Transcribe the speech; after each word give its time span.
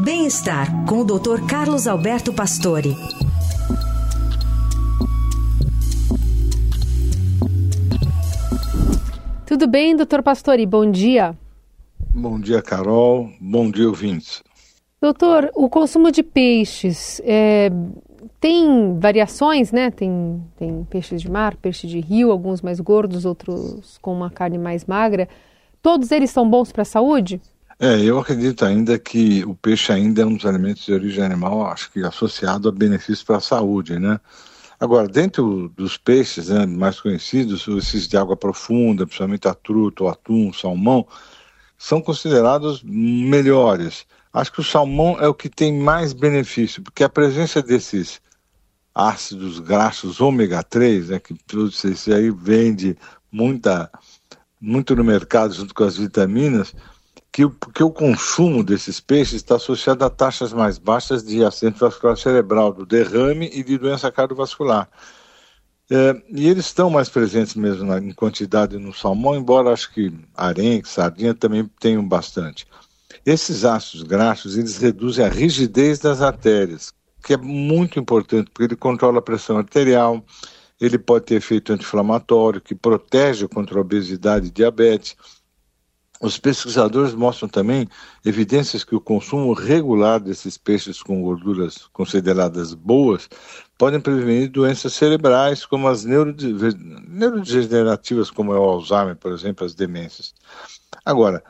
Bem-estar 0.00 0.86
com 0.86 1.00
o 1.00 1.04
Dr. 1.04 1.44
Carlos 1.48 1.88
Alberto 1.88 2.32
Pastore. 2.32 2.94
Tudo 9.44 9.66
bem, 9.66 9.96
doutor 9.96 10.22
Pastore? 10.22 10.64
Bom 10.64 10.88
dia. 10.88 11.36
Bom 12.14 12.38
dia, 12.38 12.62
Carol. 12.62 13.28
Bom 13.40 13.68
dia, 13.68 13.88
ouvintes. 13.88 14.40
Doutor, 15.00 15.50
o 15.56 15.68
consumo 15.68 16.12
de 16.12 16.22
peixes 16.22 17.20
é, 17.24 17.68
tem 18.40 18.96
variações, 19.00 19.72
né? 19.72 19.90
Tem, 19.90 20.40
tem 20.56 20.84
peixes 20.84 21.20
de 21.20 21.28
mar, 21.28 21.56
peixe 21.56 21.88
de 21.88 21.98
rio, 21.98 22.30
alguns 22.30 22.62
mais 22.62 22.78
gordos, 22.78 23.24
outros 23.24 23.98
com 23.98 24.12
uma 24.12 24.30
carne 24.30 24.58
mais 24.58 24.84
magra. 24.84 25.28
Todos 25.82 26.12
eles 26.12 26.30
são 26.30 26.48
bons 26.48 26.70
para 26.70 26.82
a 26.82 26.84
saúde? 26.84 27.40
É, 27.80 28.00
eu 28.00 28.18
acredito 28.18 28.64
ainda 28.64 28.98
que 28.98 29.44
o 29.44 29.54
peixe 29.54 29.92
ainda 29.92 30.22
é 30.22 30.26
um 30.26 30.34
dos 30.34 30.44
alimentos 30.44 30.84
de 30.84 30.92
origem 30.92 31.22
animal, 31.22 31.64
acho 31.66 31.92
que 31.92 32.00
associado 32.00 32.68
a 32.68 32.72
benefícios 32.72 33.22
para 33.22 33.36
a 33.36 33.40
saúde, 33.40 34.00
né? 34.00 34.18
Agora, 34.80 35.06
dentro 35.06 35.68
dos 35.76 35.96
peixes 35.96 36.48
né, 36.48 36.66
mais 36.66 37.00
conhecidos, 37.00 37.68
esses 37.68 38.08
de 38.08 38.16
água 38.16 38.36
profunda, 38.36 39.06
principalmente 39.06 39.46
a 39.46 39.54
truta, 39.54 40.04
o 40.04 40.08
atum, 40.08 40.48
o 40.50 40.54
salmão, 40.54 41.06
são 41.76 42.00
considerados 42.00 42.82
melhores. 42.82 44.06
Acho 44.32 44.52
que 44.52 44.60
o 44.60 44.64
salmão 44.64 45.16
é 45.20 45.28
o 45.28 45.34
que 45.34 45.48
tem 45.48 45.72
mais 45.78 46.12
benefício, 46.12 46.82
porque 46.82 47.04
a 47.04 47.08
presença 47.08 47.62
desses 47.62 48.20
ácidos 48.92 49.60
graxos 49.60 50.20
ômega 50.20 50.64
3, 50.64 51.10
né, 51.10 51.20
que 51.20 51.34
isso 51.64 52.12
aí 52.12 52.30
vende 52.30 52.96
muita, 53.30 53.88
muito 54.60 54.96
no 54.96 55.04
mercado 55.04 55.54
junto 55.54 55.72
com 55.72 55.84
as 55.84 55.96
vitaminas, 55.96 56.74
que 57.38 57.44
o, 57.44 57.50
que 57.50 57.84
o 57.84 57.90
consumo 57.92 58.64
desses 58.64 58.98
peixes 58.98 59.34
está 59.34 59.54
associado 59.54 60.04
a 60.04 60.10
taxas 60.10 60.52
mais 60.52 60.76
baixas 60.76 61.22
de 61.22 61.44
acidente 61.44 61.78
vascular 61.78 62.16
cerebral, 62.16 62.72
do 62.72 62.84
derrame 62.84 63.48
e 63.54 63.62
de 63.62 63.78
doença 63.78 64.10
cardiovascular. 64.10 64.88
É, 65.88 66.20
e 66.28 66.48
eles 66.48 66.66
estão 66.66 66.90
mais 66.90 67.08
presentes 67.08 67.54
mesmo 67.54 67.84
na, 67.84 68.00
em 68.00 68.10
quantidade 68.10 68.76
no 68.76 68.92
salmão, 68.92 69.36
embora 69.36 69.72
acho 69.72 69.94
que 69.94 70.12
arenque, 70.34 70.88
sardinha 70.88 71.32
também 71.32 71.70
tenham 71.78 72.04
bastante. 72.04 72.66
Esses 73.24 73.64
ácidos 73.64 74.02
graxos, 74.02 74.58
eles 74.58 74.76
reduzem 74.76 75.24
a 75.24 75.28
rigidez 75.28 76.00
das 76.00 76.20
artérias, 76.20 76.92
que 77.22 77.34
é 77.34 77.36
muito 77.36 78.00
importante, 78.00 78.50
porque 78.50 78.64
ele 78.64 78.74
controla 78.74 79.20
a 79.20 79.22
pressão 79.22 79.58
arterial, 79.58 80.24
ele 80.80 80.98
pode 80.98 81.26
ter 81.26 81.36
efeito 81.36 81.72
anti-inflamatório, 81.72 82.60
que 82.60 82.74
protege 82.74 83.46
contra 83.46 83.78
a 83.78 83.80
obesidade 83.80 84.48
e 84.48 84.50
diabetes, 84.50 85.14
os 86.20 86.38
pesquisadores 86.38 87.14
mostram 87.14 87.48
também 87.48 87.88
evidências 88.24 88.82
que 88.82 88.94
o 88.94 89.00
consumo 89.00 89.52
regular 89.52 90.18
desses 90.18 90.58
peixes 90.58 91.00
com 91.02 91.22
gorduras 91.22 91.86
consideradas 91.92 92.74
boas 92.74 93.28
podem 93.76 94.00
prevenir 94.00 94.50
doenças 94.50 94.94
cerebrais, 94.94 95.64
como 95.64 95.86
as 95.86 96.04
neurodegenerativas, 96.04 98.30
como 98.30 98.52
é 98.52 98.58
o 98.58 98.64
Alzheimer, 98.64 99.14
por 99.14 99.30
exemplo, 99.32 99.64
as 99.64 99.74
demências. 99.74 100.34
Agora, 101.04 101.44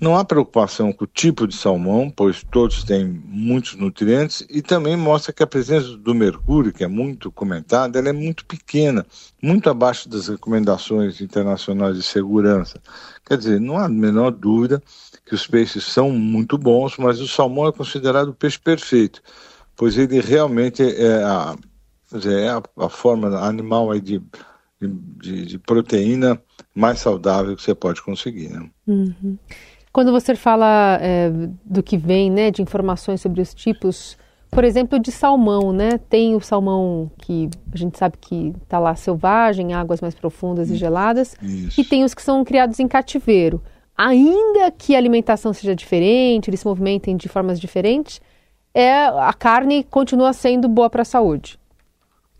não 0.00 0.16
há 0.16 0.24
preocupação 0.24 0.92
com 0.92 1.04
o 1.04 1.08
tipo 1.08 1.46
de 1.46 1.56
salmão, 1.56 2.08
pois 2.08 2.44
todos 2.44 2.84
têm 2.84 3.04
muitos 3.04 3.74
nutrientes, 3.74 4.46
e 4.48 4.62
também 4.62 4.96
mostra 4.96 5.32
que 5.32 5.42
a 5.42 5.46
presença 5.46 5.96
do 5.96 6.14
mercúrio, 6.14 6.72
que 6.72 6.84
é 6.84 6.86
muito 6.86 7.32
comentada, 7.32 7.98
ela 7.98 8.08
é 8.08 8.12
muito 8.12 8.46
pequena, 8.46 9.04
muito 9.42 9.68
abaixo 9.68 10.08
das 10.08 10.28
recomendações 10.28 11.20
internacionais 11.20 11.96
de 11.96 12.02
segurança. 12.02 12.80
Quer 13.26 13.38
dizer, 13.38 13.60
não 13.60 13.76
há 13.76 13.86
a 13.86 13.88
menor 13.88 14.30
dúvida 14.30 14.80
que 15.26 15.34
os 15.34 15.46
peixes 15.46 15.84
são 15.84 16.10
muito 16.10 16.56
bons, 16.56 16.96
mas 16.96 17.20
o 17.20 17.26
salmão 17.26 17.66
é 17.66 17.72
considerado 17.72 18.28
o 18.28 18.34
peixe 18.34 18.58
perfeito, 18.58 19.20
pois 19.76 19.98
ele 19.98 20.20
realmente 20.20 20.82
é 20.82 21.24
a, 21.24 21.56
é 22.24 22.48
a, 22.50 22.62
a 22.84 22.88
forma 22.88 23.36
animal 23.40 23.90
aí 23.90 24.00
de, 24.00 24.22
de, 24.80 25.44
de, 25.44 25.58
proteína 25.58 26.40
mais 26.72 27.00
saudável 27.00 27.56
que 27.56 27.62
você 27.62 27.74
pode 27.74 28.00
conseguir. 28.00 28.48
Né? 28.48 28.70
Uhum. 28.86 29.36
Quando 29.98 30.12
você 30.12 30.36
fala 30.36 30.96
é, 31.02 31.28
do 31.64 31.82
que 31.82 31.96
vem, 31.96 32.30
né, 32.30 32.52
de 32.52 32.62
informações 32.62 33.20
sobre 33.20 33.40
os 33.40 33.52
tipos, 33.52 34.16
por 34.48 34.62
exemplo, 34.62 34.96
de 34.96 35.10
salmão, 35.10 35.72
né? 35.72 35.98
Tem 35.98 36.36
o 36.36 36.40
salmão 36.40 37.10
que 37.18 37.50
a 37.72 37.76
gente 37.76 37.98
sabe 37.98 38.16
que 38.16 38.54
está 38.62 38.78
lá 38.78 38.94
selvagem, 38.94 39.74
águas 39.74 40.00
mais 40.00 40.14
profundas 40.14 40.70
e 40.70 40.76
geladas, 40.76 41.34
Isso. 41.42 41.80
e 41.80 41.84
tem 41.84 42.04
os 42.04 42.14
que 42.14 42.22
são 42.22 42.44
criados 42.44 42.78
em 42.78 42.86
cativeiro. 42.86 43.60
Ainda 43.96 44.70
que 44.70 44.94
a 44.94 44.98
alimentação 44.98 45.52
seja 45.52 45.74
diferente, 45.74 46.48
eles 46.48 46.60
se 46.60 46.66
movimentem 46.66 47.16
de 47.16 47.28
formas 47.28 47.58
diferentes, 47.58 48.20
é, 48.72 49.04
a 49.06 49.32
carne 49.32 49.82
continua 49.82 50.32
sendo 50.32 50.68
boa 50.68 50.88
para 50.88 51.02
a 51.02 51.04
saúde. 51.04 51.58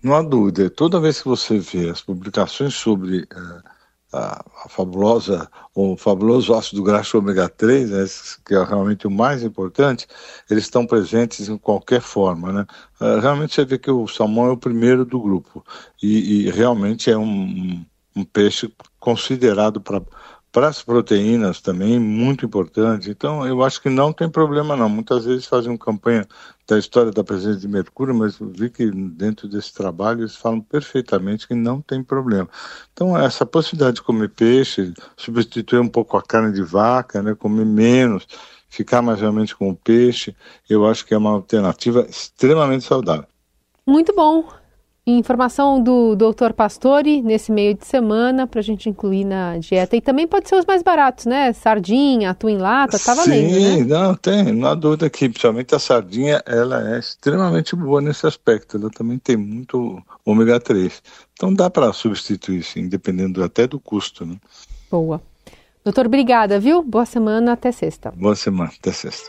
Não 0.01 0.15
há 0.15 0.23
dúvida. 0.23 0.71
Toda 0.71 1.01
vez 1.01 1.21
que 1.21 1.27
você 1.27 1.59
vê 1.59 1.91
as 1.91 2.01
publicações 2.01 2.75
sobre 2.75 3.23
uh, 3.23 3.78
a, 4.13 4.45
a, 4.65 4.69
fabulosa, 4.69 5.51
o 5.75 5.97
fabuloso 5.97 6.55
ácido 6.55 6.83
graxo 6.83 7.19
ômega 7.19 7.49
3, 7.49 7.91
né, 7.91 8.05
que 8.45 8.55
é 8.55 8.65
realmente 8.65 9.07
o 9.07 9.11
mais 9.11 9.43
importante, 9.43 10.07
eles 10.51 10.65
estão 10.65 10.87
presentes 10.87 11.49
em 11.49 11.59
qualquer 11.59 12.01
forma. 12.01 12.53
Né? 12.53 12.67
Uh, 13.01 13.21
realmente 13.21 13.55
você 13.55 13.65
vê 13.65 13.79
que 13.79 13.91
o 13.91 14.07
salmão 14.07 14.47
é 14.47 14.51
o 14.51 14.57
primeiro 14.57 15.05
do 15.05 15.21
grupo 15.21 15.65
e, 16.03 16.47
e 16.47 16.51
realmente 16.51 17.11
é 17.11 17.19
um, 17.19 17.85
um 18.17 18.25
peixe 18.25 18.73
considerado 18.99 19.81
para 19.81 20.03
para 20.51 20.69
as 20.69 20.83
proteínas 20.83 21.61
também, 21.61 21.99
muito 21.99 22.47
importante. 22.47 23.11
Então, 23.11 23.47
eu 23.47 23.63
acho 23.63 23.81
que 23.83 23.91
não 23.91 24.13
tem 24.13 24.29
problema 24.29 24.77
não. 24.77 24.89
Muitas 24.89 25.25
vezes 25.25 25.47
fazem 25.47 25.71
uma 25.71 25.79
campanha 25.79 26.27
da 26.67 26.79
história 26.79 27.11
da 27.11 27.23
presença 27.23 27.59
de 27.59 27.69
mercúrio, 27.69 28.15
mas 28.15 28.39
vi 28.41 28.71
que 28.71 28.91
dentro 28.91 29.49
desse 29.49 29.73
trabalho 29.73 30.21
eles 30.21 30.37
falam 30.37 30.61
perfeitamente 30.61 31.47
que 31.47 31.55
não 31.55 31.81
tem 31.81 32.03
problema. 32.03 32.49
Então, 32.93 33.17
essa 33.17 33.45
possibilidade 33.45 33.97
de 33.97 34.03
comer 34.03 34.31
peixe, 34.31 34.93
substituir 35.17 35.81
um 35.81 35.89
pouco 35.89 36.17
a 36.17 36.23
carne 36.23 36.53
de 36.53 36.63
vaca, 36.63 37.23
né, 37.23 37.35
comer 37.35 37.67
menos, 37.67 38.27
ficar 38.69 39.03
mais 39.03 39.21
realmente 39.21 39.55
com 39.55 39.71
o 39.71 39.77
peixe, 39.77 40.35
eu 40.69 40.87
acho 40.87 41.05
que 41.05 41.15
é 41.15 41.19
uma 41.19 41.31
alternativa 41.31 42.07
extremamente 42.09 42.85
saudável. 42.85 43.27
Muito 43.87 44.15
bom. 44.15 44.49
Informação 45.11 45.83
do 45.83 46.15
Dr. 46.15 46.53
Pastore 46.53 47.23
nesse 47.23 47.51
meio 47.51 47.75
de 47.75 47.87
semana 47.87 48.47
para 48.47 48.61
a 48.61 48.63
gente 48.63 48.91
incluir 48.91 49.25
na 49.25 49.57
dieta. 49.57 49.97
E 49.97 50.03
também 50.03 50.27
pode 50.27 50.47
ser 50.49 50.57
os 50.57 50.67
mais 50.67 50.83
baratos, 50.83 51.25
né? 51.25 51.51
Sardinha, 51.55 52.31
atum 52.31 52.51
em 52.51 52.59
lata, 52.59 52.99
tá 52.99 53.15
valendo, 53.15 53.55
Sim, 53.55 53.85
né? 53.85 53.85
não, 53.85 54.15
tem, 54.15 54.53
não 54.53 54.69
há 54.69 54.75
dúvida 54.75 55.09
que 55.09 55.27
principalmente 55.27 55.75
a 55.75 55.79
sardinha, 55.79 56.43
ela 56.45 56.95
é 56.95 56.99
extremamente 56.99 57.75
boa 57.75 58.03
nesse 58.03 58.27
aspecto. 58.27 58.77
Ela 58.77 58.91
também 58.91 59.19
tem 59.19 59.35
muito 59.35 59.99
ômega 60.27 60.61
3. 60.61 61.03
Então 61.33 61.55
dá 61.55 61.71
para 61.71 61.91
substituir, 61.95 62.63
sim, 62.63 62.87
dependendo 62.87 63.43
até 63.43 63.67
do 63.67 63.81
custo, 63.81 64.27
né? 64.27 64.37
Boa. 64.91 65.23
Doutor, 65.83 66.05
obrigada, 66.05 66.61
viu? 66.61 66.83
Boa 66.83 67.07
semana, 67.07 67.53
até 67.53 67.73
sexta. 67.73 68.13
Boa 68.15 68.37
semana, 68.37 68.71
até 68.79 68.93
sexta. 68.93 69.25